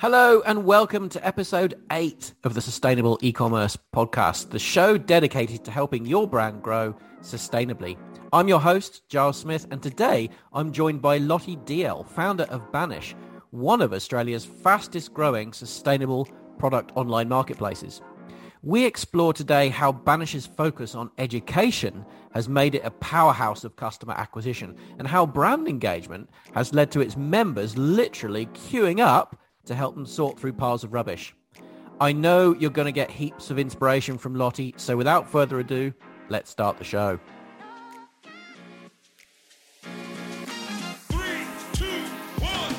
[0.00, 5.70] Hello and welcome to episode 8 of the Sustainable E-commerce podcast, the show dedicated to
[5.70, 7.98] helping your brand grow sustainably.
[8.32, 13.14] I'm your host, Giles Smith, and today I'm joined by Lottie Dalziel, founder of Banish,
[13.50, 16.26] one of Australia's fastest growing sustainable
[16.56, 18.00] product online marketplaces.
[18.62, 24.14] We explore today how Banish's focus on education has made it a powerhouse of customer
[24.14, 29.36] acquisition and how brand engagement has led to its members literally queuing up
[29.70, 31.32] to help them sort through piles of rubbish.
[32.00, 35.92] I know you're going to get heaps of inspiration from Lottie, so without further ado,
[36.28, 37.20] let's start the show.
[41.08, 42.02] Three, two,
[42.40, 42.74] one,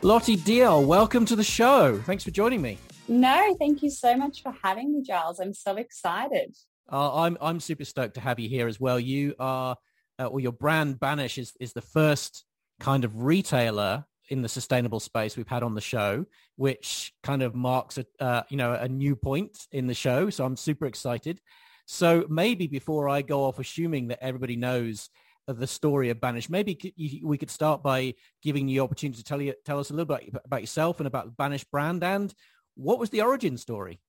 [0.00, 2.00] Lottie Dalziel, welcome to the show.
[2.06, 2.78] Thanks for joining me.
[3.06, 5.40] No, thank you so much for having me, Giles.
[5.40, 6.56] I'm so excited.
[6.90, 8.98] Uh, I'm I'm super stoked to have you here as well.
[8.98, 9.76] You are,
[10.18, 12.44] uh, or your brand Banish is is the first
[12.80, 16.24] kind of retailer in the sustainable space we've had on the show,
[16.56, 20.30] which kind of marks a uh, you know a new point in the show.
[20.30, 21.40] So I'm super excited.
[21.86, 25.10] So maybe before I go off assuming that everybody knows
[25.48, 29.42] the story of Banish, maybe we could start by giving you the opportunity to tell
[29.42, 32.32] you tell us a little bit about yourself and about the Banish brand and
[32.74, 34.00] what was the origin story.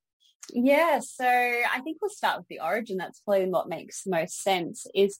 [0.51, 2.97] Yeah, so I think we'll start with the origin.
[2.97, 4.85] That's probably what makes the most sense.
[4.93, 5.19] Is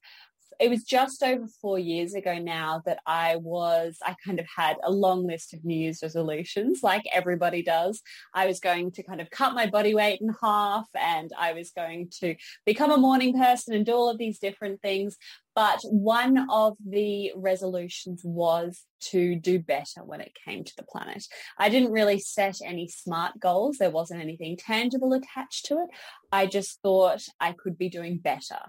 [0.59, 4.77] it was just over four years ago now that I was, I kind of had
[4.83, 8.01] a long list of New Year's resolutions, like everybody does.
[8.33, 11.71] I was going to kind of cut my body weight in half and I was
[11.71, 15.17] going to become a morning person and do all of these different things.
[15.55, 21.25] But one of the resolutions was to do better when it came to the planet.
[21.57, 23.77] I didn't really set any smart goals.
[23.77, 25.89] There wasn't anything tangible attached to it.
[26.31, 28.59] I just thought I could be doing better.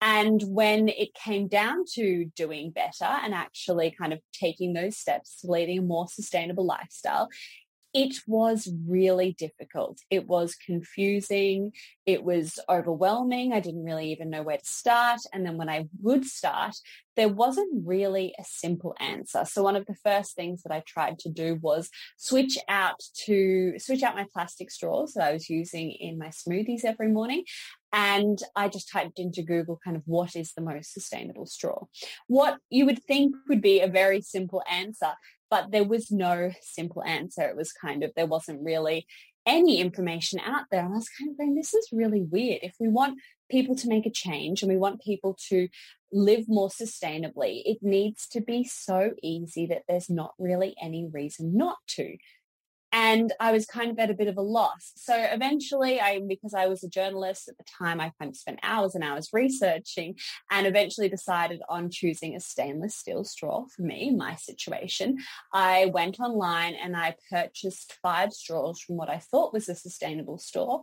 [0.00, 5.40] And when it came down to doing better and actually kind of taking those steps
[5.42, 7.28] leading a more sustainable lifestyle,
[7.98, 9.98] it was really difficult.
[10.08, 11.72] It was confusing.
[12.06, 13.52] It was overwhelming.
[13.52, 15.18] I didn't really even know where to start.
[15.32, 16.76] And then when I would start,
[17.16, 19.44] there wasn't really a simple answer.
[19.44, 23.74] So one of the first things that I tried to do was switch out to
[23.80, 27.42] switch out my plastic straws that I was using in my smoothies every morning.
[27.92, 31.86] And I just typed into Google kind of what is the most sustainable straw?
[32.28, 35.14] What you would think would be a very simple answer
[35.50, 37.42] but there was no simple answer.
[37.42, 39.06] It was kind of, there wasn't really
[39.46, 40.84] any information out there.
[40.84, 42.60] And I was kind of going, this is really weird.
[42.62, 43.18] If we want
[43.50, 45.68] people to make a change and we want people to
[46.12, 51.56] live more sustainably, it needs to be so easy that there's not really any reason
[51.56, 52.16] not to
[52.92, 54.92] and I was kind of at a bit of a loss.
[54.96, 58.60] So eventually I, because I was a journalist at the time, I kind of spent
[58.62, 60.16] hours and hours researching
[60.50, 65.18] and eventually decided on choosing a stainless steel straw for me, my situation.
[65.52, 70.38] I went online and I purchased five straws from what I thought was a sustainable
[70.38, 70.82] store.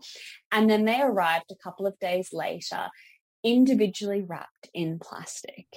[0.51, 2.89] And then they arrived a couple of days later,
[3.43, 5.67] individually wrapped in plastic.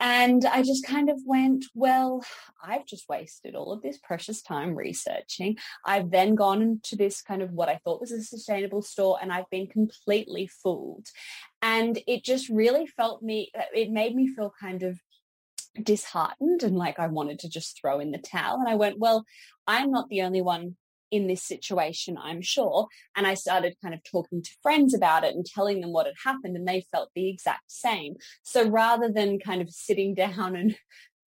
[0.00, 2.24] And I just kind of went, well,
[2.62, 5.58] I've just wasted all of this precious time researching.
[5.84, 9.30] I've then gone into this kind of what I thought was a sustainable store and
[9.30, 11.06] I've been completely fooled.
[11.60, 14.98] And it just really felt me, uh, it made me feel kind of
[15.82, 18.58] disheartened and like I wanted to just throw in the towel.
[18.58, 19.24] And I went, well,
[19.66, 20.76] I'm not the only one
[21.10, 22.86] in this situation, I'm sure.
[23.16, 26.14] And I started kind of talking to friends about it and telling them what had
[26.24, 28.16] happened, and they felt the exact same.
[28.42, 30.76] So rather than kind of sitting down and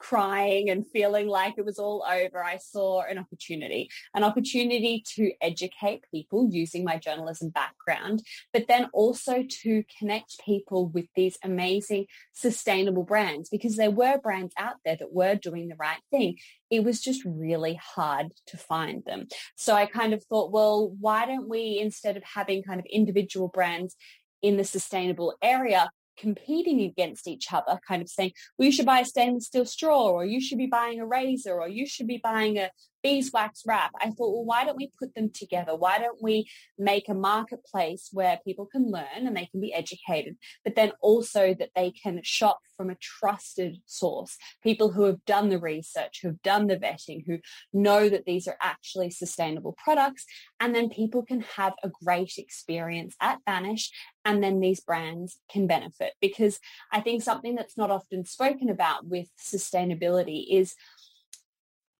[0.03, 5.31] crying and feeling like it was all over, I saw an opportunity, an opportunity to
[5.41, 8.21] educate people using my journalism background,
[8.51, 14.53] but then also to connect people with these amazing sustainable brands because there were brands
[14.57, 16.37] out there that were doing the right thing.
[16.69, 19.27] It was just really hard to find them.
[19.55, 23.47] So I kind of thought, well, why don't we, instead of having kind of individual
[23.47, 23.95] brands
[24.41, 28.99] in the sustainable area, competing against each other, kind of saying, well, you should buy
[28.99, 32.19] a stainless steel straw, or you should be buying a razor, or you should be
[32.23, 32.69] buying a
[33.03, 33.91] beeswax wrap.
[34.01, 35.75] I thought, well, why don't we put them together?
[35.75, 40.37] Why don't we make a marketplace where people can learn and they can be educated,
[40.63, 45.49] but then also that they can shop from a trusted source, people who have done
[45.49, 47.37] the research, who've done the vetting, who
[47.71, 50.25] know that these are actually sustainable products,
[50.59, 53.91] and then people can have a great experience at Banish
[54.25, 56.59] and then these brands can benefit because
[56.91, 60.75] I think something that's not often spoken about with sustainability is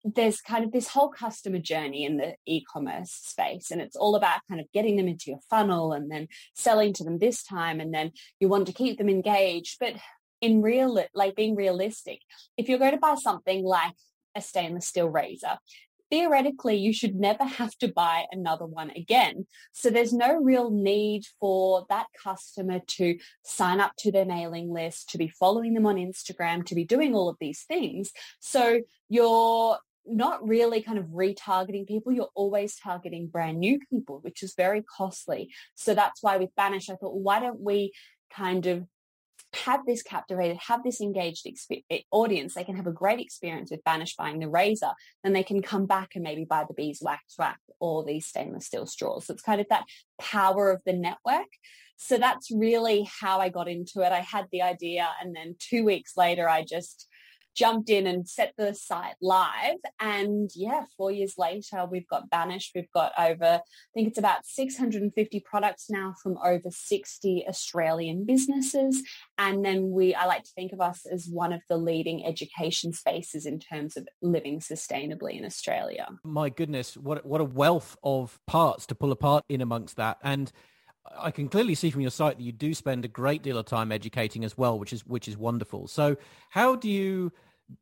[0.03, 4.41] there's kind of this whole customer journey in the e-commerce space and it's all about
[4.49, 7.93] kind of getting them into your funnel and then selling to them this time and
[7.93, 9.93] then you want to keep them engaged but
[10.43, 12.19] in real, like being realistic,
[12.57, 13.93] if you're going to buy something like
[14.35, 15.57] a stainless steel razor,
[16.11, 19.47] theoretically you should never have to buy another one again.
[19.71, 25.11] So there's no real need for that customer to sign up to their mailing list,
[25.11, 28.11] to be following them on Instagram, to be doing all of these things.
[28.41, 32.11] So you're not really kind of retargeting people.
[32.11, 35.51] You're always targeting brand new people, which is very costly.
[35.75, 37.93] So that's why with Banish, I thought, why don't we
[38.31, 38.85] kind of
[39.53, 41.47] have this captivated, have this engaged
[41.89, 44.91] eh, audience, they can have a great experience with Banish buying the razor,
[45.23, 48.85] then they can come back and maybe buy the beeswax wrap or these stainless steel
[48.85, 49.25] straws.
[49.25, 49.85] So it's kind of that
[50.19, 51.47] power of the network.
[51.97, 54.11] So that's really how I got into it.
[54.11, 57.07] I had the idea and then two weeks later, I just
[57.55, 59.77] jumped in and set the site live.
[59.99, 62.71] And yeah, four years later, we've got Banished.
[62.75, 63.61] We've got over, I
[63.93, 69.01] think it's about 650 products now from over 60 Australian businesses.
[69.37, 72.93] And then we, I like to think of us as one of the leading education
[72.93, 76.07] spaces in terms of living sustainably in Australia.
[76.23, 80.17] My goodness, what, what a wealth of parts to pull apart in amongst that.
[80.23, 80.51] And
[81.17, 83.65] I can clearly see from your site that you do spend a great deal of
[83.65, 85.87] time educating as well, which is which is wonderful.
[85.87, 86.17] So,
[86.49, 87.31] how do you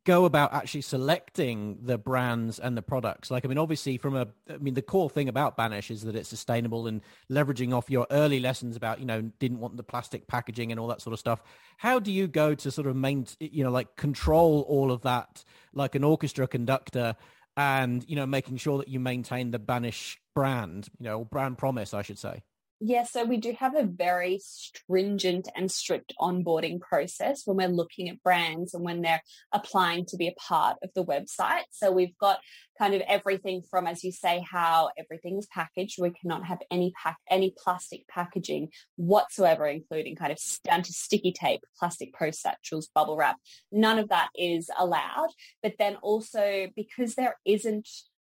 [0.06, 3.30] go about actually selecting the brands and the products?
[3.32, 6.16] Like, I mean, obviously, from a, I mean, the core thing about Banish is that
[6.16, 7.02] it's sustainable and
[7.32, 10.88] leveraging off your early lessons about, you know, didn't want the plastic packaging and all
[10.88, 11.42] that sort of stuff.
[11.78, 15.44] How do you go to sort of main, you know, like control all of that
[15.74, 17.16] like an orchestra conductor?
[17.58, 21.94] And you know, making sure that you maintain the Banish brand, you know, brand promise,
[21.94, 22.44] I should say.
[22.84, 28.10] Yeah, so we do have a very stringent and strict onboarding process when we're looking
[28.10, 31.62] at brands and when they're applying to be a part of the website.
[31.70, 32.40] So we've got
[32.80, 36.02] kind of everything from, as you say, how everything is packaged.
[36.02, 41.34] We cannot have any pack, any plastic packaging whatsoever, including kind of down to sticky
[41.34, 43.38] tape, plastic post satchels, bubble wrap.
[43.72, 45.30] None of that is allowed.
[45.62, 47.88] But then also because there isn't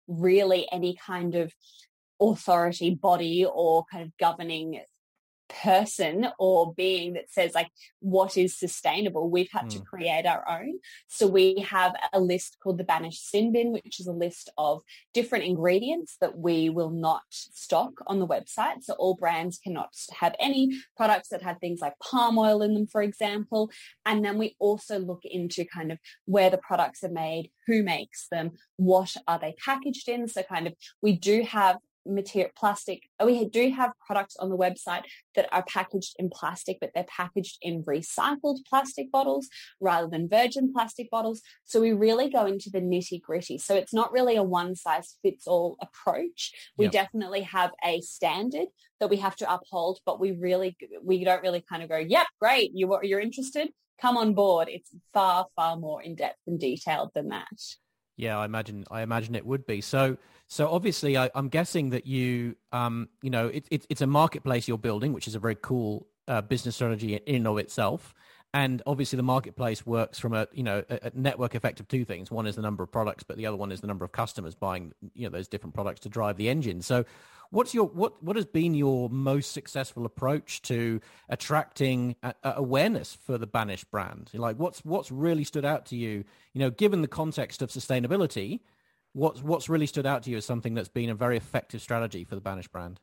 [0.09, 1.53] really any kind of
[2.21, 4.81] authority body or kind of governing
[5.63, 7.69] person or being that says like
[7.99, 9.71] what is sustainable we've had mm.
[9.71, 9.85] to hmm.
[9.85, 10.79] create our own
[11.09, 14.83] so we have a list called the banished sin bin which is a list of
[15.13, 20.35] different ingredients that we will not stock on the website so all brands cannot have
[20.39, 23.71] any products that have things like palm oil in them for example
[24.07, 28.29] and then we also look into kind of where the products are made who makes
[28.31, 31.77] them what are they packaged in so kind of we do have
[32.07, 35.03] material plastic oh, we do have products on the website
[35.35, 39.49] that are packaged in plastic but they're packaged in recycled plastic bottles
[39.81, 43.95] rather than virgin plastic bottles so we really go into the nitty gritty so it's
[43.95, 46.93] not really a one size fits all approach we yep.
[46.93, 48.69] definitely have a standard
[48.99, 52.27] that we have to uphold but we really we don't really kind of go yep
[52.41, 53.69] great you you're interested
[54.01, 57.47] come on board it's far far more in depth and detailed than that
[58.21, 58.85] yeah, I imagine.
[58.91, 59.81] I imagine it would be.
[59.81, 60.19] So,
[60.51, 64.67] so obviously, I, am guessing that you, um, you know, it, it, it's a marketplace
[64.67, 68.13] you're building, which is a very cool uh, business strategy in and of itself.
[68.53, 72.05] And obviously, the marketplace works from a, you know, a, a network effect of two
[72.05, 72.33] things.
[72.33, 74.57] One is the number of products, but the other one is the number of customers
[74.57, 76.83] buying, you know, those different products to drive the engine.
[76.83, 77.05] So,
[77.53, 83.19] What's your what what has been your most successful approach to attracting a, a awareness
[83.27, 84.31] for the Banish brand?
[84.33, 86.25] Like what's what's really stood out to you?
[86.53, 88.61] You know, given the context of sustainability,
[89.13, 92.25] what's what's really stood out to you as something that's been a very effective strategy
[92.25, 93.01] for the Banish brand?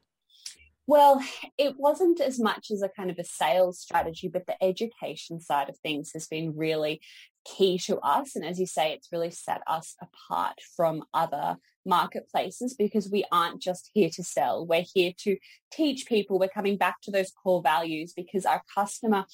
[0.89, 1.21] Well,
[1.57, 5.67] it wasn't as much as a kind of a sales strategy, but the education side
[5.67, 7.01] of things has been really
[7.43, 8.37] key to us.
[8.37, 13.61] And as you say, it's really set us apart from other marketplaces because we aren't
[13.61, 14.65] just here to sell.
[14.65, 15.37] We're here to
[15.73, 16.39] teach people.
[16.39, 19.25] We're coming back to those core values because our customer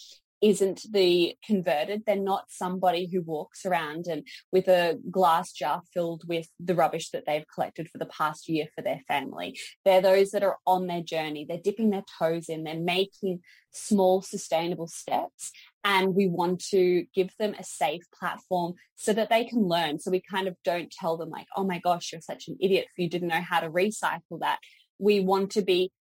[0.43, 2.03] isn't the converted.
[2.05, 7.11] They're not somebody who walks around and with a glass jar filled with the rubbish
[7.11, 9.57] that they've collected for the past year for their family.
[9.85, 11.45] They're those that are on their journey.
[11.47, 12.65] They're dipping their toes in.
[12.65, 13.39] They're making
[13.71, 15.51] small sustainable steps
[15.85, 19.99] and we want to give them a safe platform so that they can learn.
[19.99, 22.87] So we kind of don't tell them like, oh my gosh, you're such an idiot
[22.91, 24.59] if you didn't know how to recycle that.
[24.99, 25.91] We want to be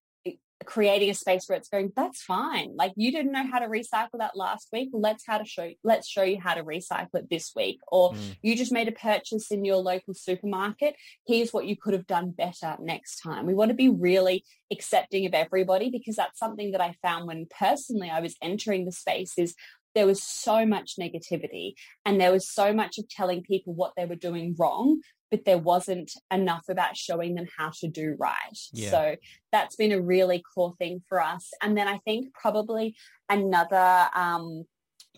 [0.65, 2.75] creating a space where it's going that's fine.
[2.75, 4.89] Like you didn't know how to recycle that last week.
[4.93, 7.79] Let's how to show let's show you how to recycle it this week.
[7.87, 8.37] Or mm.
[8.41, 10.95] you just made a purchase in your local supermarket.
[11.27, 13.45] Here's what you could have done better next time.
[13.45, 17.45] We want to be really accepting of everybody because that's something that i found when
[17.59, 19.53] personally i was entering the space is
[19.95, 21.73] there was so much negativity
[22.05, 24.99] and there was so much of telling people what they were doing wrong
[25.33, 28.59] but there wasn't enough about showing them how to do right.
[28.71, 28.91] Yeah.
[28.91, 29.15] So
[29.51, 31.49] that's been a really core thing for us.
[31.59, 32.95] And then I think probably
[33.27, 34.65] another um,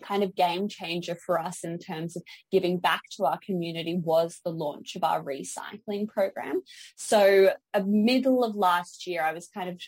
[0.02, 4.40] kind of game changer for us in terms of giving back to our community was
[4.44, 6.62] the launch of our recycling program.
[6.96, 9.80] So, a middle of last year, I was kind of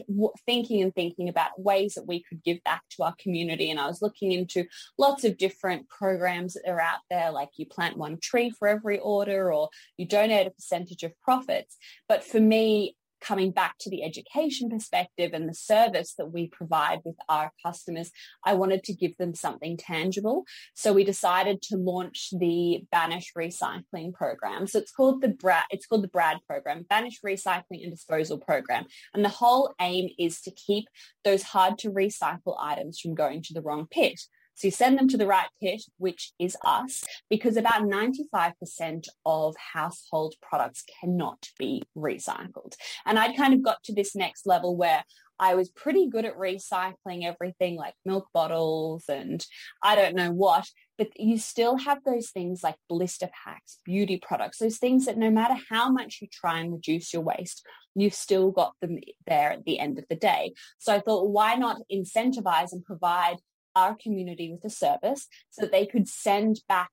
[0.46, 3.86] thinking and thinking about ways that we could give back to our community, and I
[3.86, 4.64] was looking into
[4.98, 8.98] lots of different programs that are out there, like you plant one tree for every
[8.98, 11.76] order, or you donate a percentage of profits.
[12.08, 17.00] But for me, coming back to the education perspective and the service that we provide
[17.04, 18.10] with our customers,
[18.44, 20.44] I wanted to give them something tangible.
[20.74, 24.66] So we decided to launch the Banish Recycling Program.
[24.66, 28.86] So it's called the Brad, it's called the BRAD program, Banish Recycling and Disposal Program.
[29.14, 30.86] And the whole aim is to keep
[31.24, 34.20] those hard to recycle items from going to the wrong pit.
[34.58, 39.54] So you send them to the right pit, which is us, because about 95% of
[39.72, 42.74] household products cannot be recycled.
[43.06, 45.04] And I'd kind of got to this next level where
[45.38, 49.46] I was pretty good at recycling everything like milk bottles and
[49.80, 54.58] I don't know what, but you still have those things like blister packs, beauty products,
[54.58, 58.50] those things that no matter how much you try and reduce your waste, you've still
[58.50, 58.98] got them
[59.28, 60.54] there at the end of the day.
[60.78, 63.36] So I thought, why not incentivize and provide
[63.78, 66.90] our community with a service so that they could send back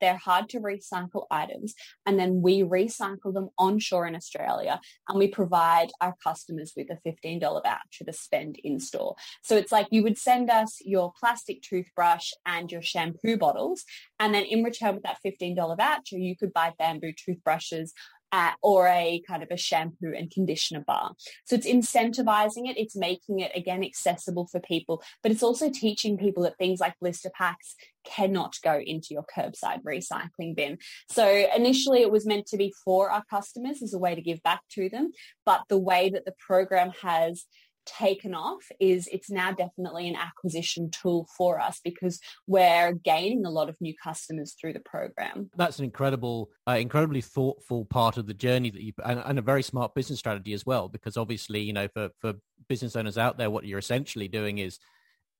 [0.00, 1.74] their hard to recycle items
[2.06, 7.08] and then we recycle them onshore in Australia and we provide our customers with a
[7.08, 9.16] $15 voucher to spend in store.
[9.42, 13.84] So it's like you would send us your plastic toothbrush and your shampoo bottles
[14.20, 17.92] and then in return with that $15 voucher you could buy bamboo toothbrushes
[18.32, 21.12] uh, or a kind of a shampoo and conditioner bar.
[21.44, 22.78] So it's incentivizing it.
[22.78, 26.94] It's making it again accessible for people, but it's also teaching people that things like
[27.00, 30.78] blister packs cannot go into your curbside recycling bin.
[31.10, 34.42] So initially it was meant to be for our customers as a way to give
[34.42, 35.12] back to them,
[35.44, 37.44] but the way that the program has
[37.88, 43.50] taken off is it's now definitely an acquisition tool for us because we're gaining a
[43.50, 45.50] lot of new customers through the program.
[45.56, 49.42] That's an incredible, uh, incredibly thoughtful part of the journey that you and, and, a
[49.42, 50.88] very smart business strategy as well.
[50.88, 52.34] Because obviously, you know, for for
[52.68, 54.78] business owners out there, what you're essentially doing is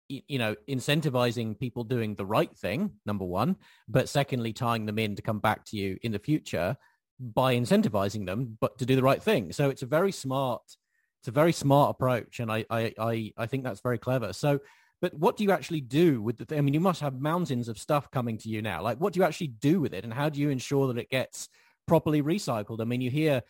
[0.09, 3.55] you know incentivizing people doing the right thing number one
[3.89, 6.75] but secondly tying them in to come back to you in the future
[7.21, 10.63] by incentivizing them but to do the right thing so it's a very smart
[11.21, 14.33] it's a very smart approach, and I I I, I think that's very clever.
[14.33, 14.61] So,
[15.01, 16.45] but what do you actually do with the?
[16.45, 18.83] Th- I mean, you must have mountains of stuff coming to you now.
[18.83, 21.11] Like, what do you actually do with it, and how do you ensure that it
[21.11, 21.49] gets
[21.87, 22.81] properly recycled?
[22.81, 23.43] I mean, you hear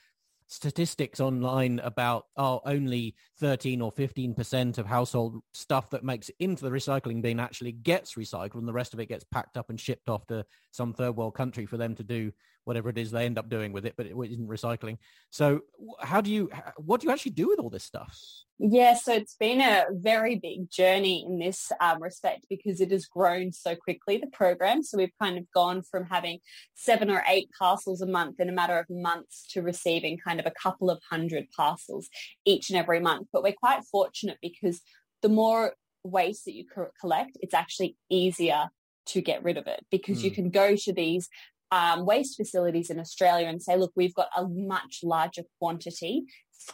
[0.48, 6.64] statistics online about oh only 13 or 15 percent of household stuff that makes into
[6.64, 9.78] the recycling bin actually gets recycled and the rest of it gets packed up and
[9.78, 12.32] shipped off to some third world country for them to do
[12.68, 14.98] whatever it is they end up doing with it, but it isn't recycling.
[15.30, 15.62] So
[16.00, 18.20] how do you, what do you actually do with all this stuff?
[18.58, 23.06] Yeah, so it's been a very big journey in this um, respect because it has
[23.06, 24.82] grown so quickly, the program.
[24.82, 26.40] So we've kind of gone from having
[26.75, 30.44] seven or eight parcels a month in a matter of months to receiving kind of
[30.44, 32.08] a couple of hundred parcels
[32.44, 33.28] each and every month.
[33.32, 34.82] But we're quite fortunate because
[35.22, 35.72] the more
[36.04, 36.66] waste that you
[37.00, 38.68] collect, it's actually easier
[39.06, 40.25] to get rid of it because mm.
[40.25, 40.34] you hmm.
[40.34, 41.30] can go to these
[41.70, 46.25] um, waste facilities in Australia and say, look, we've got a much larger quantity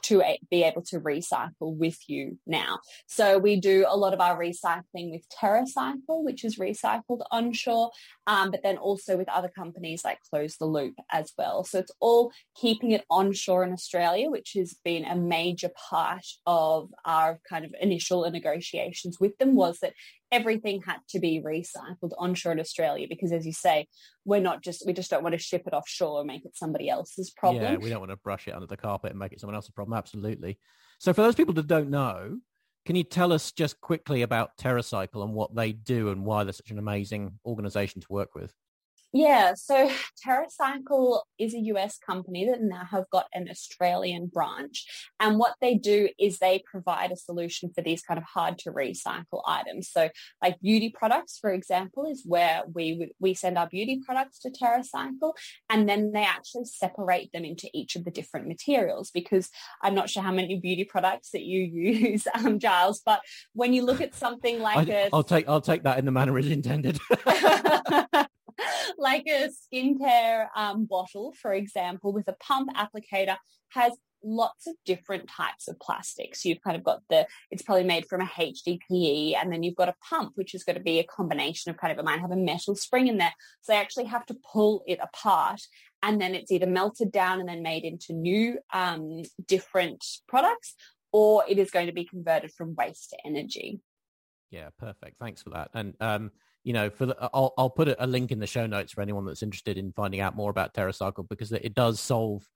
[0.03, 2.79] to be able to recycle with you now.
[3.07, 7.91] So we do a lot of our recycling with TerraCycle, which is recycled onshore,
[8.27, 11.65] um, but then also with other companies like Close the Loop as well.
[11.65, 16.91] So it's all keeping it onshore in Australia, which has been a major part of
[17.05, 19.95] our kind of initial negotiations with them was that
[20.35, 23.87] everything had to be recycled onshore in Australia because, as you say,
[24.25, 26.89] we're not just we just don't want to ship it offshore and make it somebody
[26.89, 27.63] else's problem.
[27.63, 29.71] Yeah, we don't want to brush it under the carpet and make it someone else's
[29.71, 29.97] problem.
[29.97, 30.59] Absolutely.
[30.99, 32.39] So, for those people that don't know,
[32.85, 36.53] can you tell us just quickly about TerraCycle and what they do and why they're
[36.53, 38.53] such an amazing organization to work with?
[39.15, 39.89] Yeah, so
[40.27, 44.85] TerraCycle is a US company that now have got an Australian branch.
[45.21, 48.73] And what they do is they provide a solution for these kind of hard to
[48.73, 49.89] recycle items.
[49.89, 50.09] So
[50.43, 55.35] like beauty products, for example, is where we we send our beauty products to TerraCycle
[55.71, 59.49] and then they actually separate them into each of the different materials because
[59.81, 63.21] I'm not sure how many beauty products that you use, um, Giles, but
[63.53, 65.09] when you look at something like I, a...
[65.13, 66.99] I'll take I'll take that in the manner it's intended.
[68.99, 73.37] like a skincare um, bottle, for example, with a pump applicator
[73.71, 73.93] has
[74.25, 76.45] lots of different types of plastics.
[76.45, 79.89] You've kind of got the, it's probably made from a HDPE, and then you've got
[79.89, 82.31] a pump, which is going to be a combination of kind of, it might have
[82.31, 83.35] a metal spring in there.
[83.61, 85.61] So they actually have to pull it apart,
[86.03, 90.75] and then it's either melted down and then made into new um, different products,
[91.13, 93.81] or it is going to be converted from waste to energy.
[94.51, 95.19] Yeah, perfect.
[95.19, 95.71] Thanks for that.
[95.75, 96.31] And um,
[96.65, 99.27] you know, for the, I'll I'll put a link in the show notes for anyone
[99.27, 102.49] that's interested in finding out more about TerraCycle because it does solve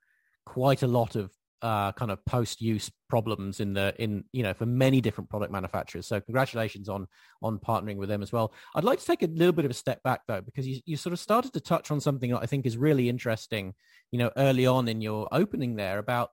[0.45, 4.65] quite a lot of uh, kind of post-use problems in the in you know for
[4.65, 6.07] many different product manufacturers.
[6.07, 7.07] So congratulations on
[7.43, 8.53] on partnering with them as well.
[8.75, 10.97] I'd like to take a little bit of a step back though because you you
[10.97, 13.75] sort of started to touch on something that I think is really interesting.
[14.11, 16.31] You know, early on in your opening there about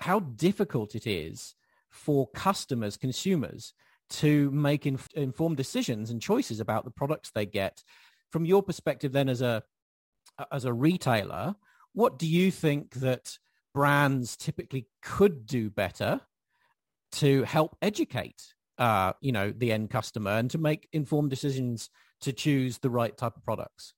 [0.00, 1.54] how difficult it is
[1.90, 3.74] for customers, consumers
[4.12, 7.82] to make inf- informed decisions and choices about the products they get.
[8.30, 9.62] From your perspective, then as a
[10.50, 11.54] as a retailer,
[11.92, 13.36] what do you think that
[13.74, 16.20] brands typically could do better
[17.12, 18.42] to help educate
[18.78, 21.90] uh, you know the end customer and to make informed decisions
[22.20, 23.94] to choose the right type of products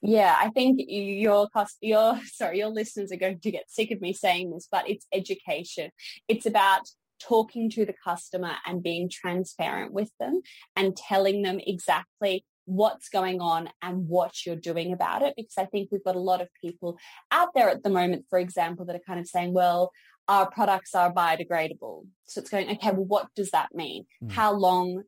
[0.00, 4.00] yeah i think your cost your sorry your listeners are going to get sick of
[4.00, 5.90] me saying this but it's education
[6.28, 6.82] it's about
[7.20, 10.40] talking to the customer and being transparent with them
[10.76, 15.34] and telling them exactly what's going on and what you're doing about it.
[15.36, 16.98] Because I think we've got a lot of people
[17.30, 19.90] out there at the moment, for example, that are kind of saying, well,
[20.28, 22.06] our products are biodegradable.
[22.26, 24.04] So it's going, okay, well, what does that mean?
[24.22, 24.32] Mm.
[24.32, 25.02] How long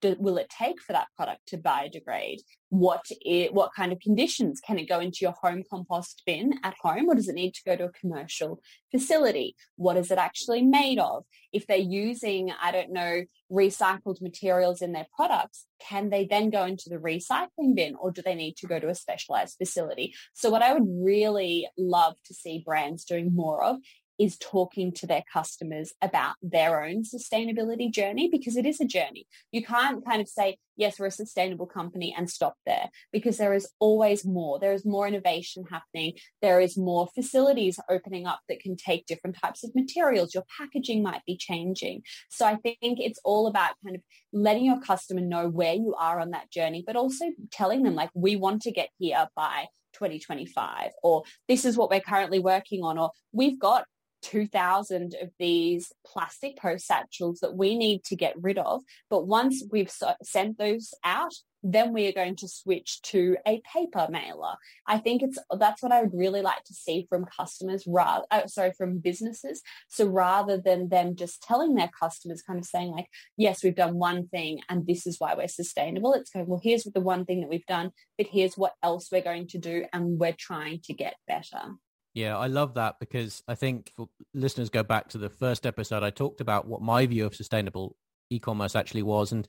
[0.00, 2.40] do, will it take for that product to biodegrade?
[2.68, 6.74] What it, what kind of conditions can it go into your home compost bin at
[6.80, 8.60] home, or does it need to go to a commercial
[8.90, 9.56] facility?
[9.76, 11.24] What is it actually made of?
[11.52, 16.64] If they're using, I don't know, recycled materials in their products, can they then go
[16.64, 20.14] into the recycling bin, or do they need to go to a specialized facility?
[20.34, 23.76] So, what I would really love to see brands doing more of
[24.18, 29.26] is talking to their customers about their own sustainability journey because it is a journey.
[29.52, 33.54] You can't kind of say, yes, we're a sustainable company and stop there because there
[33.54, 34.58] is always more.
[34.58, 36.14] There is more innovation happening.
[36.42, 40.34] There is more facilities opening up that can take different types of materials.
[40.34, 42.02] Your packaging might be changing.
[42.30, 46.20] So I think it's all about kind of letting your customer know where you are
[46.20, 50.90] on that journey, but also telling them like, we want to get here by 2025
[51.02, 53.84] or this is what we're currently working on or we've got
[54.26, 58.82] 2,000 of these plastic post satchels that we need to get rid of.
[59.08, 64.08] But once we've sent those out, then we are going to switch to a paper
[64.10, 64.54] mailer.
[64.86, 68.46] I think it's that's what I would really like to see from customers rather uh,
[68.46, 69.62] sorry from businesses.
[69.88, 73.96] So rather than them just telling their customers kind of saying like yes we've done
[73.96, 77.40] one thing and this is why we're sustainable it's going well here's the one thing
[77.40, 80.94] that we've done but here's what else we're going to do and we're trying to
[80.94, 81.76] get better.
[82.16, 83.92] Yeah, I love that because I think
[84.32, 87.94] listeners go back to the first episode, I talked about what my view of sustainable
[88.30, 89.32] e-commerce actually was.
[89.32, 89.46] And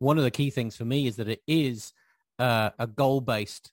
[0.00, 1.94] one of the key things for me is that it is
[2.38, 3.72] uh, a goal-based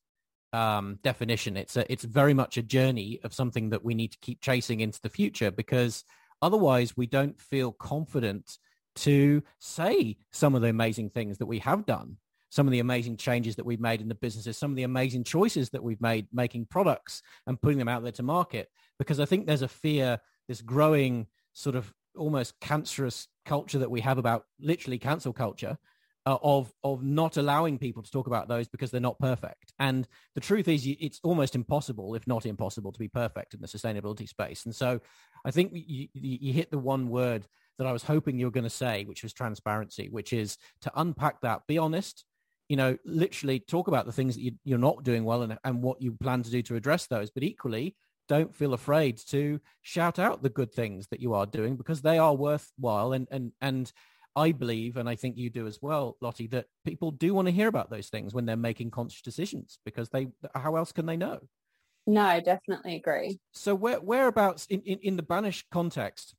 [0.54, 1.58] um, definition.
[1.58, 4.80] It's a, it's very much a journey of something that we need to keep chasing
[4.80, 6.06] into the future because
[6.42, 8.60] otherwise we don't feel confident
[8.96, 12.16] to say some of the amazing things that we have done
[12.58, 15.24] some of the amazing changes that we've made in the businesses, some of the amazing
[15.24, 18.68] choices that we've made making products and putting them out there to market.
[18.98, 24.02] Because I think there's a fear, this growing sort of almost cancerous culture that we
[24.02, 25.78] have about literally cancel culture
[26.26, 29.72] uh, of of not allowing people to talk about those because they're not perfect.
[29.78, 33.68] And the truth is, it's almost impossible, if not impossible, to be perfect in the
[33.68, 34.66] sustainability space.
[34.66, 35.00] And so,
[35.46, 37.46] I think you, you hit the one word
[37.78, 40.92] that I was hoping you were going to say, which was transparency, which is to
[40.96, 42.26] unpack that, be honest,
[42.70, 45.82] you know, literally talk about the things that you, are not doing well and, and
[45.82, 47.30] what you plan to do to address those.
[47.30, 47.96] But equally,
[48.28, 52.18] don't feel afraid to shout out the good things that you are doing because they
[52.18, 53.14] are worthwhile.
[53.14, 53.92] And, and, and
[54.36, 57.54] I believe, and I think you do as well, Lottie, that people do want to
[57.54, 61.18] hear about those things when they're making conscious decisions because they, how else can they
[61.18, 61.40] know?
[62.06, 63.40] No, I definitely agree.
[63.54, 66.36] So where, whereabouts in, in, in the Banish context,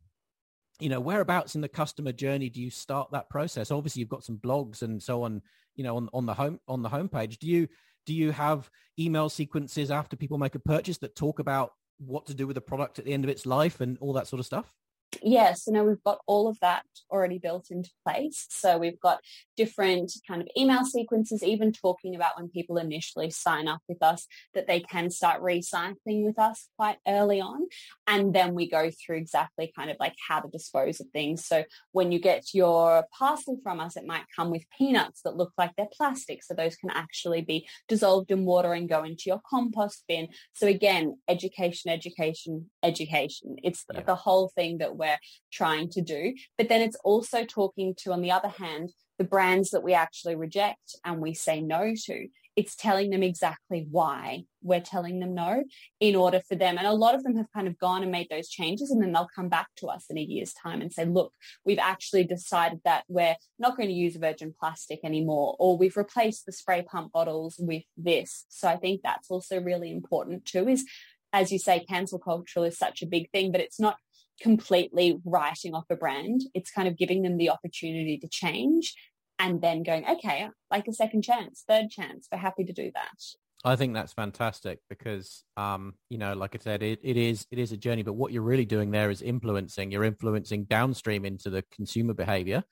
[0.80, 3.70] you know, whereabouts in the customer journey do you start that process?
[3.70, 5.42] Obviously, you've got some blogs and so on,
[5.78, 7.38] you know, on, on the home on the homepage.
[7.38, 7.68] Do you
[8.04, 12.34] do you have email sequences after people make a purchase that talk about what to
[12.34, 14.46] do with the product at the end of its life and all that sort of
[14.46, 14.74] stuff?
[15.22, 18.46] Yes, so now we've got all of that already built into place.
[18.50, 19.20] So we've got
[19.56, 24.26] different kind of email sequences, even talking about when people initially sign up with us,
[24.54, 27.66] that they can start recycling with us quite early on.
[28.06, 31.46] And then we go through exactly kind of like how to dispose of things.
[31.46, 35.52] So when you get your parcel from us, it might come with peanuts that look
[35.56, 36.44] like they're plastic.
[36.44, 40.28] So those can actually be dissolved in water and go into your compost bin.
[40.52, 43.56] So again, education, education, education.
[43.62, 44.02] It's yeah.
[44.02, 45.18] the whole thing that we're
[45.52, 46.34] trying to do.
[46.58, 50.36] But then it's also talking to, on the other hand, the brands that we actually
[50.36, 55.62] reject and we say no to, it's telling them exactly why we're telling them no
[56.00, 56.76] in order for them.
[56.76, 59.12] And a lot of them have kind of gone and made those changes and then
[59.12, 61.32] they'll come back to us in a year's time and say, look,
[61.64, 66.46] we've actually decided that we're not going to use virgin plastic anymore, or we've replaced
[66.46, 68.44] the spray pump bottles with this.
[68.48, 70.84] So I think that's also really important too, is
[71.32, 73.98] as you say, cancel culture is such a big thing, but it's not
[74.40, 76.42] completely writing off a brand.
[76.54, 78.94] It's kind of giving them the opportunity to change
[79.38, 82.28] and then going, okay, like a second chance, third chance.
[82.30, 83.18] We're happy to do that.
[83.64, 87.58] I think that's fantastic because, um, you know, like I said, it, it is it
[87.58, 88.02] is a journey.
[88.02, 89.90] But what you're really doing there is influencing.
[89.90, 92.62] You're influencing downstream into the consumer behavior,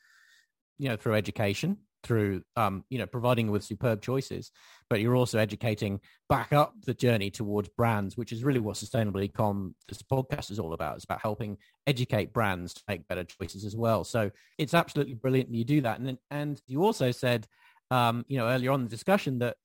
[0.79, 4.53] you know, through education, through um, you know providing with superb choices
[4.89, 9.21] but you're also educating back up the journey towards brands which is really what sustainable
[9.21, 10.97] ecom this podcast is all about.
[10.97, 14.05] It's about helping educate brands to make better choices as well.
[14.05, 16.01] So it's absolutely brilliant that you do that.
[16.01, 17.47] And and you also said
[17.91, 19.57] um, you know earlier on the discussion that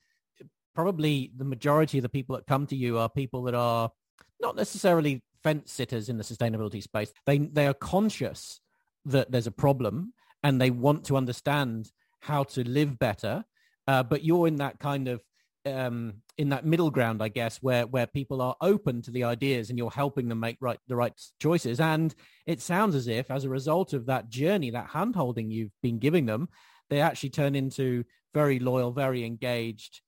[0.75, 3.91] probably the majority of the people that come to you are people that are
[4.39, 7.11] not necessarily fence sitters in the sustainability space.
[7.25, 8.61] They they are conscious
[9.05, 11.91] that there's a problem and they want to understand
[12.21, 13.43] how to live better.
[13.87, 15.21] Uh, but you're in that kind of
[15.65, 19.69] um, in that middle ground, I guess, where where people are open to the ideas
[19.69, 21.79] and you're helping them make right the right choices.
[21.79, 22.13] And
[22.45, 26.25] it sounds as if, as a result of that journey, that handholding you've been giving
[26.25, 26.49] them,
[26.89, 28.03] they actually turn into
[28.33, 30.01] very loyal, very engaged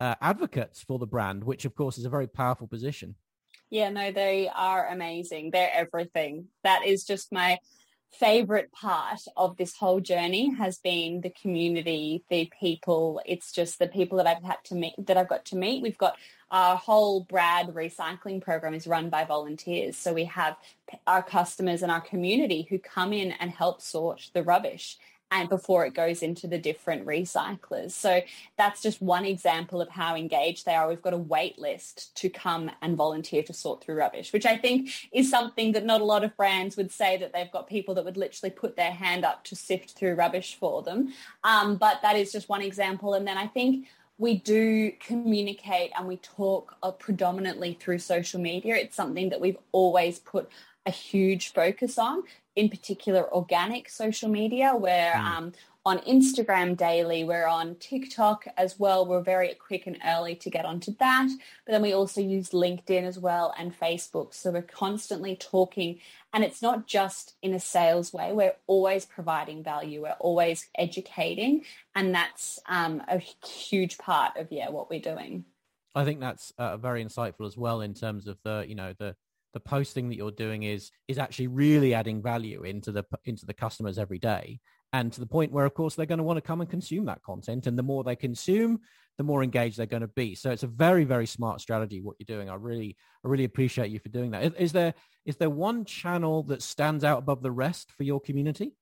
[0.00, 3.14] uh, advocates for the brand, which of course is a very powerful position.
[3.70, 5.50] Yeah, no, they are amazing.
[5.50, 6.46] They're everything.
[6.62, 7.58] That is just my
[8.12, 13.20] favorite part of this whole journey has been the community, the people.
[13.26, 15.82] It's just the people that I've had to meet, that I've got to meet.
[15.82, 16.16] We've got
[16.50, 19.96] our whole Brad recycling program is run by volunteers.
[19.96, 20.56] So we have
[21.06, 24.96] our customers and our community who come in and help sort the rubbish
[25.34, 27.90] and before it goes into the different recyclers.
[27.90, 28.22] So
[28.56, 30.88] that's just one example of how engaged they are.
[30.88, 34.56] We've got a wait list to come and volunteer to sort through rubbish, which I
[34.56, 37.96] think is something that not a lot of brands would say that they've got people
[37.96, 41.12] that would literally put their hand up to sift through rubbish for them.
[41.42, 43.14] Um, but that is just one example.
[43.14, 48.76] And then I think we do communicate and we talk uh, predominantly through social media.
[48.76, 50.48] It's something that we've always put
[50.86, 52.22] a huge focus on
[52.56, 55.24] in particular organic social media where mm.
[55.24, 55.52] um,
[55.86, 59.04] on Instagram daily, we're on TikTok as well.
[59.04, 61.28] We're very quick and early to get onto that.
[61.66, 64.32] But then we also use LinkedIn as well and Facebook.
[64.32, 65.98] So we're constantly talking
[66.32, 68.32] and it's not just in a sales way.
[68.32, 70.02] We're always providing value.
[70.02, 71.64] We're always educating.
[71.94, 75.44] And that's um, a huge part of, yeah, what we're doing.
[75.94, 79.16] I think that's uh, very insightful as well in terms of the, you know, the,
[79.54, 83.54] the posting that you're doing is is actually really adding value into the into the
[83.54, 84.60] customers every day.
[84.92, 87.06] And to the point where of course they're going to want to come and consume
[87.06, 87.66] that content.
[87.66, 88.80] And the more they consume
[89.16, 90.34] the more engaged they're going to be.
[90.34, 92.50] So it's a very very smart strategy what you're doing.
[92.50, 94.44] I really i really appreciate you for doing that.
[94.44, 98.20] Is, is there is there one channel that stands out above the rest for your
[98.20, 98.72] community?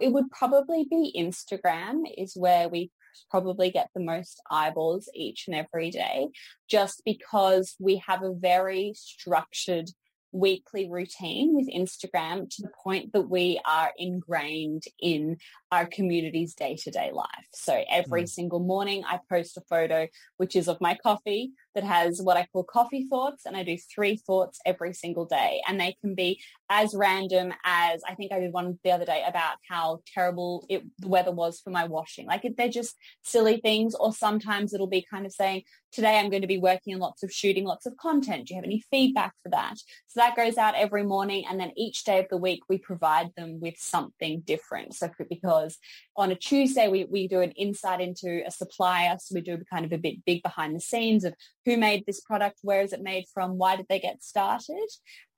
[0.00, 2.90] It would probably be Instagram is where we
[3.30, 6.28] probably get the most eyeballs each and every day
[6.68, 9.90] just because we have a very structured
[10.34, 15.36] weekly routine with Instagram to the point that we are ingrained in
[15.70, 17.46] our community's day-to-day life.
[17.52, 18.28] So every mm.
[18.28, 22.46] single morning I post a photo which is of my coffee that has what I
[22.52, 26.40] call coffee thoughts and I do three thoughts every single day and they can be
[26.70, 30.82] as random as I think I did one the other day about how terrible it,
[30.98, 32.26] the weather was for my washing.
[32.26, 36.42] Like they're just silly things or sometimes it'll be kind of saying today I'm going
[36.42, 38.46] to be working on lots of shooting lots of content.
[38.46, 39.76] Do you have any feedback for that?
[40.06, 43.30] So that goes out every morning and then each day of the week we provide
[43.36, 44.94] them with something different.
[44.94, 45.78] So because
[46.16, 49.16] on a Tuesday we, we do an insight into a supplier.
[49.20, 52.20] So we do kind of a bit big behind the scenes of who made this
[52.20, 54.88] product, where is it made from, why did they get started?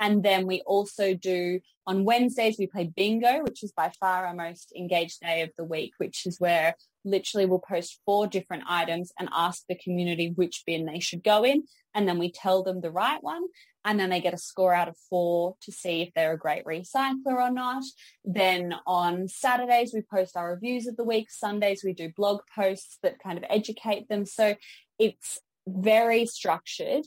[0.01, 4.35] And then we also do on Wednesdays, we play bingo, which is by far our
[4.35, 9.13] most engaged day of the week, which is where literally we'll post four different items
[9.19, 11.63] and ask the community which bin they should go in.
[11.95, 13.45] And then we tell them the right one.
[13.85, 16.65] And then they get a score out of four to see if they're a great
[16.65, 17.85] recycler or not.
[18.25, 21.31] Then on Saturdays, we post our reviews of the week.
[21.31, 24.27] Sundays, we do blog posts that kind of educate them.
[24.27, 24.57] So
[24.99, 27.05] it's very structured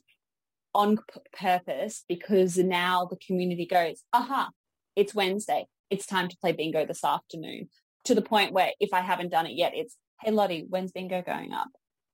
[0.74, 4.50] on p- purpose because now the community goes, aha,
[4.96, 5.66] it's Wednesday.
[5.90, 7.70] It's time to play bingo this afternoon
[8.06, 11.22] to the point where if I haven't done it yet, it's, hey, Lottie, when's bingo
[11.22, 11.70] going up?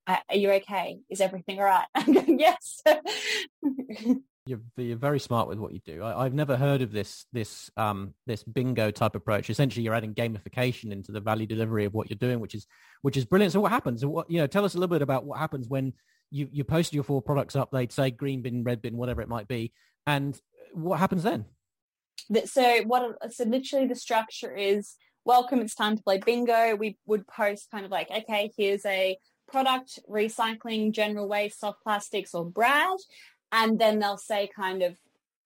[0.07, 0.99] Are you okay?
[1.09, 1.87] Is everything all right?
[1.95, 2.81] I'm going, yes.
[4.47, 6.03] You're, you're very smart with what you do.
[6.03, 9.49] I, have never heard of this this um, this bingo type approach.
[9.49, 12.67] Essentially, you're adding gamification into the value delivery of what you're doing, which is
[13.01, 13.53] which is brilliant.
[13.53, 14.05] So, what happens?
[14.05, 14.45] What you know?
[14.45, 15.93] Tell us a little bit about what happens when
[16.35, 17.71] you you post your four products up.
[17.71, 19.71] They'd say green bin, red bin, whatever it might be,
[20.05, 20.39] and
[20.73, 21.45] what happens then?
[22.45, 23.33] So, what?
[23.33, 25.59] So, literally, the structure is welcome.
[25.59, 26.75] It's time to play bingo.
[26.75, 29.17] We would post kind of like, okay, here's a
[29.47, 32.97] product recycling, general waste, soft plastics, or Brad
[33.55, 34.97] and then they'll say kind of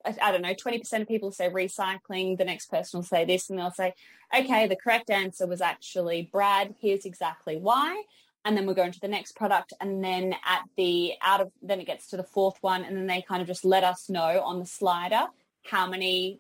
[0.06, 3.60] I don't know, 20% of people say recycling, the next person will say this, and
[3.60, 3.93] they'll say,
[4.34, 8.04] okay, the correct answer was actually Brad, here's exactly why.
[8.45, 9.73] And then we'll go into the next product.
[9.82, 12.84] And then at the out of, then it gets to the fourth one.
[12.84, 15.28] And then they kind of just let us know on the slider
[15.65, 16.39] how many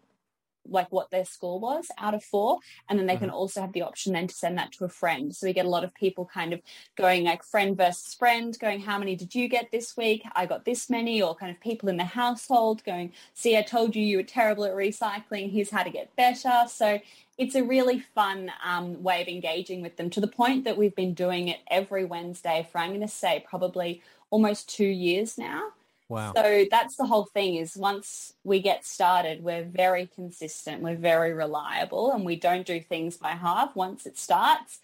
[0.67, 3.25] like what their score was out of four and then they mm-hmm.
[3.25, 5.35] can also have the option then to send that to a friend.
[5.35, 6.61] So we get a lot of people kind of
[6.97, 10.23] going like friend versus friend going how many did you get this week?
[10.35, 13.95] I got this many or kind of people in the household going see i told
[13.95, 15.51] you you were terrible at recycling.
[15.51, 16.65] Here's how to get better.
[16.67, 16.99] So
[17.37, 20.95] it's a really fun um, way of engaging with them to the point that we've
[20.95, 25.69] been doing it every wednesday for i'm going to say probably almost two years now
[26.09, 26.33] Wow.
[26.35, 31.33] So that's the whole thing is once we get started, we're very consistent, we're very
[31.33, 33.75] reliable, and we don't do things by half.
[33.75, 34.79] Once it starts,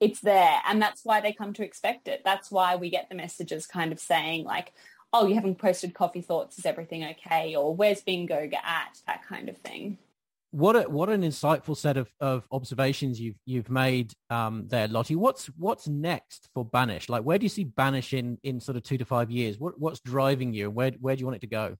[0.00, 0.60] it's there.
[0.66, 2.22] And that's why they come to expect it.
[2.24, 4.72] That's why we get the messages kind of saying like,
[5.12, 6.58] oh, you haven't posted coffee thoughts.
[6.58, 7.54] Is everything okay?
[7.54, 8.98] Or where's Bingo at?
[9.06, 9.98] That kind of thing
[10.52, 15.16] what a, what an insightful set of, of observations you've you've made um, there, Lottie.
[15.16, 17.08] What's what's next for Banish?
[17.08, 19.58] Like, where do you see Banish in in sort of two to five years?
[19.58, 20.70] What what's driving you?
[20.70, 21.76] Where where do you want it to go?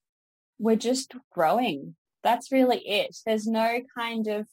[0.58, 1.96] We're just growing.
[2.22, 3.16] That's really it.
[3.26, 4.46] There's no kind of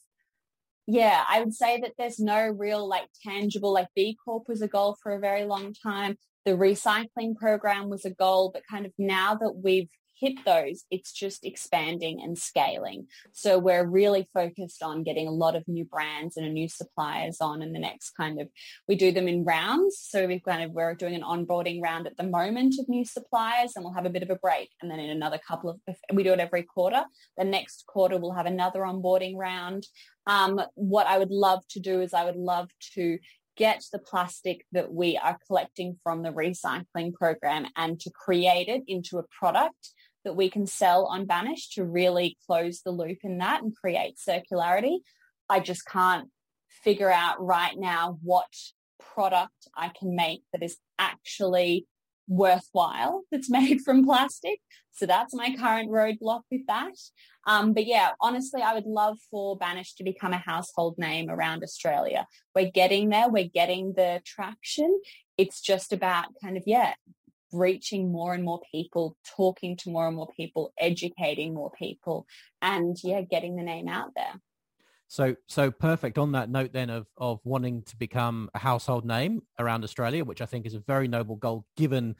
[0.90, 4.68] yeah, I would say that there's no real like tangible like B Corp was a
[4.68, 6.16] goal for a very long time.
[6.44, 11.12] The recycling program was a goal, but kind of now that we've hit those, it's
[11.12, 13.06] just expanding and scaling.
[13.32, 17.62] So we're really focused on getting a lot of new brands and new suppliers on
[17.62, 18.48] in the next kind of,
[18.86, 19.98] we do them in rounds.
[19.98, 23.72] So we've kind of, we're doing an onboarding round at the moment of new suppliers
[23.74, 24.70] and we'll have a bit of a break.
[24.80, 27.04] And then in another couple of, we do it every quarter.
[27.36, 29.86] The next quarter we'll have another onboarding round.
[30.26, 33.18] Um, what I would love to do is I would love to
[33.58, 38.82] get the plastic that we are collecting from the recycling program and to create it
[38.86, 39.90] into a product
[40.28, 44.16] that we can sell on Banish to really close the loop in that and create
[44.18, 44.98] circularity.
[45.48, 46.28] I just can't
[46.84, 48.52] figure out right now what
[49.14, 51.86] product I can make that is actually
[52.26, 54.60] worthwhile that's made from plastic.
[54.92, 56.92] So that's my current roadblock with that.
[57.46, 61.62] Um, but yeah, honestly, I would love for Banish to become a household name around
[61.62, 62.26] Australia.
[62.54, 63.30] We're getting there.
[63.30, 65.00] We're getting the traction.
[65.38, 66.92] It's just about kind of, yeah,
[67.52, 72.26] reaching more and more people, talking to more and more people, educating more people,
[72.62, 74.40] and yeah, getting the name out there.
[75.08, 79.40] So, so perfect on that note then of, of wanting to become a household name
[79.58, 82.14] around Australia, which I think is a very noble goal given,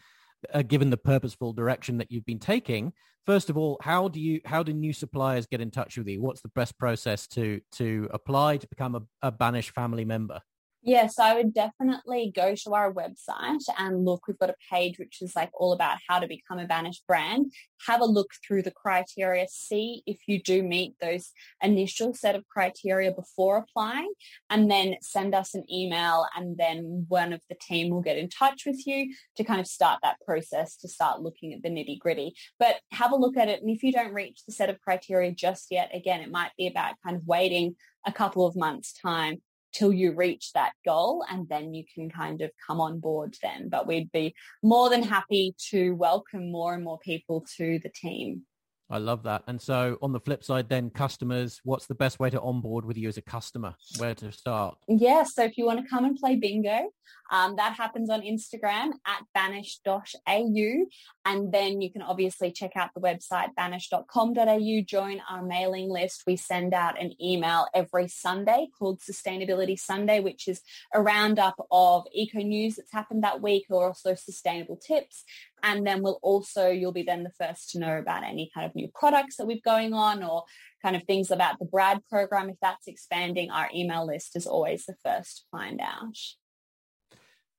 [0.54, 2.94] uh, given the purposeful direction that you've been taking.
[3.26, 6.22] First of all, how do you, how do new suppliers get in touch with you?
[6.22, 10.40] What's the best process to, to apply to become a, a Banish family member?
[10.80, 14.28] Yes, I would definitely go to our website and look.
[14.28, 17.52] We've got a page which is like all about how to become a banished brand.
[17.88, 22.46] Have a look through the criteria, see if you do meet those initial set of
[22.46, 24.12] criteria before applying,
[24.50, 26.26] and then send us an email.
[26.36, 29.66] And then one of the team will get in touch with you to kind of
[29.66, 32.34] start that process to start looking at the nitty gritty.
[32.60, 33.60] But have a look at it.
[33.60, 36.68] And if you don't reach the set of criteria just yet, again, it might be
[36.68, 37.74] about kind of waiting
[38.06, 39.42] a couple of months' time
[39.78, 43.68] till you reach that goal and then you can kind of come on board then.
[43.68, 48.42] But we'd be more than happy to welcome more and more people to the team.
[48.90, 49.42] I love that.
[49.46, 52.96] And so on the flip side, then customers, what's the best way to onboard with
[52.96, 53.74] you as a customer?
[53.98, 54.78] Where to start?
[54.88, 55.24] Yeah.
[55.24, 56.90] So if you want to come and play bingo,
[57.30, 60.86] um, that happens on Instagram at banish.au.
[61.24, 66.22] And then you can obviously check out the website banish.com.au, join our mailing list.
[66.26, 70.62] We send out an email every Sunday called Sustainability Sunday, which is
[70.94, 75.24] a roundup of eco news that's happened that week or also sustainable tips.
[75.62, 78.74] And then we'll also, you'll be then the first to know about any kind of
[78.74, 80.44] new products that we've going on or
[80.82, 82.48] kind of things about the Brad program.
[82.48, 86.16] If that's expanding, our email list is always the first to find out.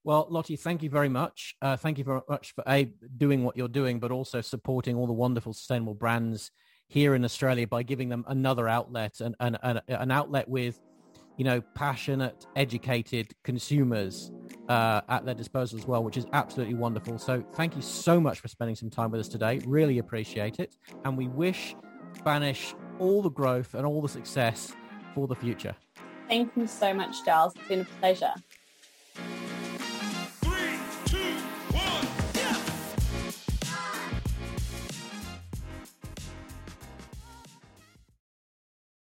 [0.03, 1.55] Well, Lottie, thank you very much.
[1.61, 2.85] Uh, thank you very much for a
[3.17, 6.51] doing what you're doing, but also supporting all the wonderful sustainable brands
[6.87, 10.79] here in Australia by giving them another outlet and, and, and an outlet with,
[11.37, 14.31] you know, passionate, educated consumers
[14.69, 17.17] uh, at their disposal as well, which is absolutely wonderful.
[17.17, 19.59] So thank you so much for spending some time with us today.
[19.65, 20.75] Really appreciate it.
[21.03, 21.75] And we wish
[22.23, 24.73] Banish all the growth and all the success
[25.15, 25.75] for the future.
[26.27, 27.53] Thank you so much, Giles.
[27.55, 28.33] It's been a pleasure.